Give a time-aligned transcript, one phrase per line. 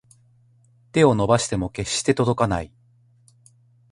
[0.93, 2.71] 手を伸ばしても決して届かない